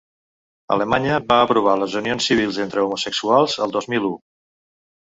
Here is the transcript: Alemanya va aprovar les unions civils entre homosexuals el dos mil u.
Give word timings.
Alemanya 0.75 1.19
va 1.33 1.37
aprovar 1.43 1.75
les 1.83 1.99
unions 2.01 2.31
civils 2.33 2.59
entre 2.67 2.87
homosexuals 2.87 3.61
el 3.69 3.79
dos 3.79 3.93
mil 3.97 4.15
u. 4.15 4.17